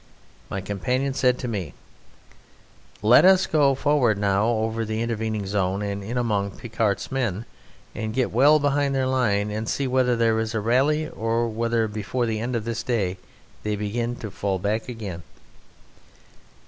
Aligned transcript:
My 0.49 0.61
companion 0.61 1.13
said 1.13 1.37
to 1.37 1.47
me: 1.47 1.75
"Let 3.03 3.23
us 3.23 3.45
go 3.45 3.75
forward 3.75 4.17
now 4.17 4.47
over 4.47 4.83
the 4.83 4.99
intervening 4.99 5.45
zone 5.45 5.83
and 5.83 6.03
in 6.03 6.17
among 6.17 6.57
Picquart's 6.57 7.11
men, 7.11 7.45
and 7.93 8.11
get 8.11 8.31
well 8.31 8.57
behind 8.57 8.95
their 8.95 9.05
line, 9.05 9.51
and 9.51 9.69
see 9.69 9.85
whether 9.85 10.15
there 10.15 10.39
is 10.39 10.55
a 10.55 10.59
rally 10.59 11.07
or 11.07 11.47
whether 11.47 11.87
before 11.87 12.25
the 12.25 12.39
end 12.39 12.55
of 12.55 12.65
this 12.65 12.81
day 12.81 13.17
they 13.61 13.75
begin 13.75 14.15
to 14.15 14.31
fall 14.31 14.57
back 14.57 14.89
again." 14.89 15.21